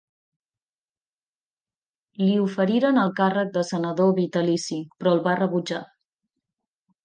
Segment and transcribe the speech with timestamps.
[2.23, 5.87] Li oferiren el càrrec de senador vitalici, però el va rebutjar.